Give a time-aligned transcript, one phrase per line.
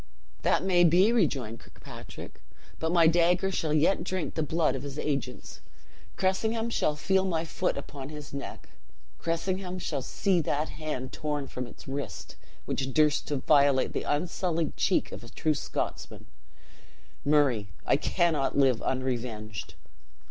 [0.41, 2.41] "That may be," rejoined Kirkpatrick;
[2.79, 5.61] "but my dagger shall yet drink the blood of his agents.
[6.15, 8.69] Cressingham shall feel my foot upon his neck!
[9.19, 12.35] Cressingham shall see that hand torn from its wrist,
[12.65, 16.25] which durst to violate the unsullied cheek of a true Scotsman.
[17.23, 19.75] Murray, I cannot live unrevenged."